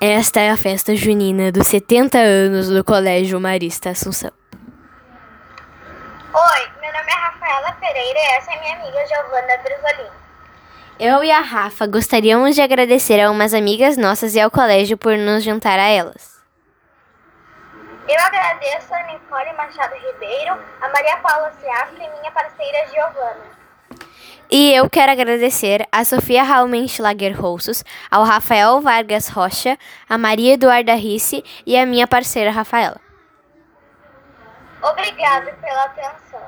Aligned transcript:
Esta 0.00 0.40
é 0.40 0.50
a 0.50 0.56
festa 0.56 0.94
junina 0.94 1.50
dos 1.50 1.66
70 1.66 2.18
anos 2.18 2.68
do 2.68 2.84
Colégio 2.84 3.40
Marista 3.40 3.90
Assunção. 3.90 4.30
Oi, 6.32 6.68
meu 6.80 6.92
nome 6.92 7.10
é 7.10 7.14
Rafaela 7.14 7.72
Pereira 7.72 8.18
e 8.18 8.36
essa 8.36 8.52
é 8.52 8.60
minha 8.60 8.76
amiga 8.76 9.06
Giovana 9.06 9.58
Brisolini. 9.64 10.10
Eu 11.00 11.24
e 11.24 11.30
a 11.30 11.40
Rafa 11.40 11.86
gostaríamos 11.86 12.54
de 12.54 12.62
agradecer 12.62 13.20
a 13.20 13.30
umas 13.30 13.54
amigas 13.54 13.96
nossas 13.96 14.34
e 14.34 14.40
ao 14.40 14.50
colégio 14.50 14.96
por 14.96 15.16
nos 15.16 15.42
juntar 15.42 15.78
a 15.78 15.88
elas. 15.88 16.38
Eu 18.08 18.20
agradeço 18.20 18.94
a 18.94 19.02
Nicole 19.02 19.52
Machado 19.52 19.94
Ribeiro, 19.94 20.58
a 20.80 20.88
Maria 20.88 21.16
Paula 21.18 21.52
Seafra 21.60 22.02
e 22.02 22.20
minha 22.20 22.30
parceira 22.30 22.86
Giovana. 22.88 23.57
E 24.50 24.72
eu 24.72 24.88
quero 24.88 25.12
agradecer 25.12 25.86
a 25.92 26.04
Sofia 26.04 26.42
Raumenschlager 26.42 27.38
Roussos, 27.38 27.84
ao 28.10 28.24
Rafael 28.24 28.80
Vargas 28.80 29.28
Rocha, 29.28 29.78
a 30.08 30.16
Maria 30.16 30.54
Eduarda 30.54 30.94
Risse 30.94 31.44
e 31.66 31.76
a 31.76 31.84
minha 31.84 32.06
parceira 32.06 32.50
Rafaela. 32.50 32.98
Obrigada 34.82 35.52
pela 35.52 35.84
atenção. 35.84 36.40